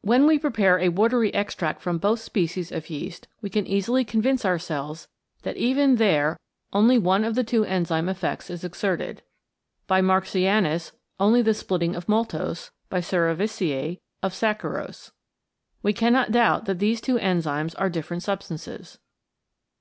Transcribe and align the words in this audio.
When 0.00 0.26
we 0.26 0.40
prepare 0.40 0.80
a 0.80 0.88
watery 0.88 1.32
extract 1.32 1.82
from 1.82 1.98
both 1.98 2.18
species 2.18 2.72
of 2.72 2.90
yeast 2.90 3.28
we 3.40 3.48
can 3.48 3.64
easily 3.64 4.04
convince 4.04 4.44
ourselves 4.44 5.06
that 5.42 5.56
even 5.56 5.98
there 5.98 6.36
only 6.72 6.98
one 6.98 7.22
of 7.22 7.36
the 7.36 7.44
two 7.44 7.64
enzyme 7.64 8.08
effects 8.08 8.50
is 8.50 8.64
exerted. 8.64 9.22
By 9.86 10.00
Marxianus 10.00 10.90
only 11.20 11.42
the 11.42 11.54
splitting 11.54 11.94
of 11.94 12.08
maltose, 12.08 12.72
by 12.90 12.98
Cerevisice 13.02 14.00
of 14.20 14.32
saccharose. 14.34 15.12
We 15.80 15.92
cannot 15.92 16.32
doubt 16.32 16.64
that 16.64 16.80
these 16.80 17.00
two 17.00 17.18
enzymes 17.20 17.76
are 17.78 17.88
different 17.88 18.24
substances. 18.24 18.98